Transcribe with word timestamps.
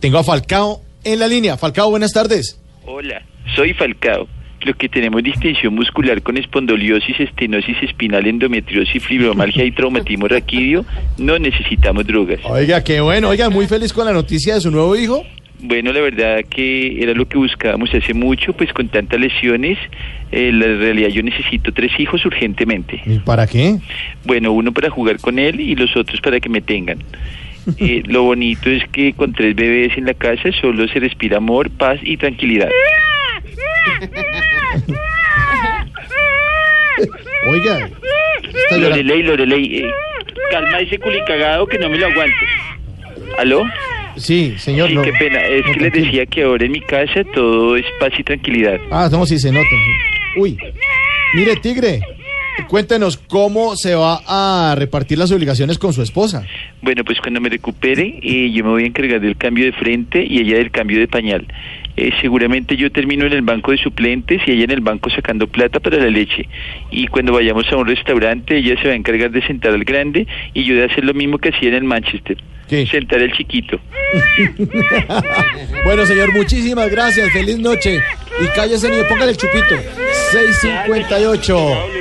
Tengo 0.00 0.18
a 0.18 0.24
Falcao 0.24 0.80
en 1.04 1.18
la 1.18 1.26
línea. 1.26 1.56
Falcao, 1.56 1.90
buenas 1.90 2.12
tardes. 2.12 2.60
Hola, 2.86 3.22
soy 3.56 3.74
Falcao. 3.74 4.28
Los 4.62 4.76
que 4.76 4.88
tenemos 4.88 5.22
distensión 5.22 5.74
muscular 5.74 6.20
con 6.22 6.36
espondiliosis, 6.36 7.20
estenosis 7.20 7.76
espinal, 7.82 8.26
endometriosis, 8.26 9.02
fibromalgia 9.04 9.64
y 9.64 9.70
traumatismo 9.70 10.26
raquídeo, 10.26 10.84
no 11.16 11.38
necesitamos 11.38 12.06
drogas. 12.06 12.40
Oiga, 12.44 12.82
qué 12.82 13.00
bueno. 13.00 13.28
Oiga, 13.28 13.50
muy 13.50 13.66
feliz 13.66 13.92
con 13.92 14.06
la 14.06 14.12
noticia 14.12 14.54
de 14.54 14.60
su 14.60 14.70
nuevo 14.70 14.96
hijo. 14.96 15.24
Bueno, 15.60 15.92
la 15.92 16.00
verdad 16.00 16.44
que 16.48 17.02
era 17.02 17.14
lo 17.14 17.26
que 17.26 17.36
buscábamos 17.36 17.92
hace 17.92 18.14
mucho, 18.14 18.52
pues 18.52 18.72
con 18.72 18.88
tantas 18.88 19.18
lesiones, 19.18 19.76
eh, 20.30 20.52
la 20.52 20.66
realidad 20.66 21.08
yo 21.08 21.22
necesito 21.22 21.72
tres 21.72 21.90
hijos 21.98 22.24
urgentemente. 22.24 23.00
¿Y 23.04 23.18
para 23.18 23.46
qué? 23.46 23.78
Bueno, 24.24 24.52
uno 24.52 24.72
para 24.72 24.88
jugar 24.90 25.18
con 25.20 25.38
él 25.38 25.60
y 25.60 25.74
los 25.74 25.96
otros 25.96 26.20
para 26.20 26.38
que 26.38 26.48
me 26.48 26.60
tengan. 26.60 26.98
Eh, 27.78 28.02
lo 28.06 28.22
bonito 28.22 28.70
es 28.70 28.82
que 28.92 29.12
con 29.12 29.34
tres 29.34 29.54
bebés 29.54 29.96
en 29.98 30.06
la 30.06 30.14
casa 30.14 30.50
solo 30.60 30.88
se 30.88 31.00
respira 31.00 31.36
amor, 31.36 31.68
paz 31.70 31.98
y 32.02 32.16
tranquilidad. 32.16 32.70
Oiga. 37.46 37.88
Lorelei, 38.70 39.22
Lorelei, 39.22 39.78
eh, 39.78 39.84
calma 40.50 40.80
ese 40.80 40.98
culicagado 40.98 41.66
que 41.66 41.78
no 41.78 41.88
me 41.88 41.98
lo 41.98 42.06
aguanto. 42.06 42.36
¿Aló? 43.38 43.62
Sí, 44.16 44.54
señor. 44.58 44.88
Sí, 44.88 44.94
no- 44.94 45.02
qué 45.02 45.12
pena. 45.12 45.40
Es 45.44 45.64
no, 45.66 45.72
que 45.72 45.80
les 45.80 45.92
decía 45.92 46.26
que 46.26 46.42
ahora 46.42 46.64
en 46.66 46.72
mi 46.72 46.80
casa 46.80 47.22
todo 47.34 47.76
es 47.76 47.84
paz 48.00 48.12
y 48.18 48.24
tranquilidad. 48.24 48.78
Ah, 48.90 49.08
no, 49.10 49.24
sí 49.26 49.38
se 49.38 49.52
nota. 49.52 49.66
Uy. 50.36 50.56
Mire, 51.34 51.56
Tigre, 51.56 52.00
cuéntenos 52.68 53.16
cómo 53.16 53.76
se 53.76 53.94
va 53.94 54.20
a 54.26 54.74
repartir 54.76 55.18
las 55.18 55.30
obligaciones 55.30 55.78
con 55.78 55.92
su 55.92 56.02
esposa. 56.02 56.44
Bueno, 56.82 57.04
pues 57.04 57.20
cuando 57.20 57.40
me 57.40 57.48
recupere, 57.48 58.18
eh, 58.22 58.50
yo 58.50 58.64
me 58.64 58.70
voy 58.70 58.84
a 58.84 58.86
encargar 58.86 59.20
del 59.20 59.36
cambio 59.36 59.64
de 59.64 59.72
frente 59.72 60.24
y 60.24 60.38
ella 60.40 60.56
del 60.56 60.70
cambio 60.70 60.98
de 60.98 61.08
pañal. 61.08 61.46
Eh, 61.96 62.12
seguramente 62.20 62.76
yo 62.76 62.92
termino 62.92 63.26
en 63.26 63.32
el 63.32 63.42
banco 63.42 63.72
de 63.72 63.78
suplentes 63.78 64.40
y 64.46 64.52
ella 64.52 64.64
en 64.64 64.70
el 64.70 64.80
banco 64.80 65.10
sacando 65.10 65.46
plata 65.48 65.80
para 65.80 65.98
la 65.98 66.08
leche. 66.08 66.48
Y 66.90 67.08
cuando 67.08 67.32
vayamos 67.32 67.66
a 67.72 67.76
un 67.76 67.86
restaurante, 67.86 68.58
ella 68.58 68.80
se 68.80 68.88
va 68.88 68.94
a 68.94 68.96
encargar 68.96 69.30
de 69.30 69.44
sentar 69.46 69.72
al 69.72 69.84
grande 69.84 70.26
y 70.54 70.64
yo 70.64 70.76
de 70.76 70.84
hacer 70.84 71.04
lo 71.04 71.14
mismo 71.14 71.38
que 71.38 71.48
hacía 71.48 71.70
en 71.70 71.74
el 71.74 71.84
Manchester. 71.84 72.36
¿Qué? 72.68 72.86
Sentar 72.86 73.20
al 73.20 73.32
chiquito. 73.32 73.80
Bueno, 75.84 76.04
señor, 76.04 76.32
muchísimas 76.34 76.90
gracias. 76.90 77.30
Feliz 77.32 77.58
noche. 77.58 78.02
Y 78.42 78.46
cállese, 78.54 78.90
niño, 78.90 79.04
póngale 79.08 79.32
el 79.32 79.36
chupito. 79.38 79.74
658. 80.32 81.97